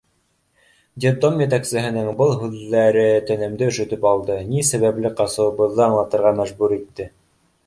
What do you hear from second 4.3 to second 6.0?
ни сәбәпле ҡасыуыбыҙҙы